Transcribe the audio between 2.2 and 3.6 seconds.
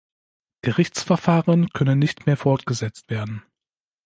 mehr fortgesetzt werden.